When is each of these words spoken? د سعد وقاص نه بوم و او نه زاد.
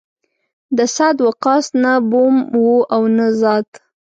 د 0.77 0.79
سعد 0.95 1.17
وقاص 1.27 1.65
نه 1.83 1.93
بوم 2.09 2.35
و 2.63 2.65
او 2.95 3.01
نه 3.17 3.27
زاد. 3.39 3.67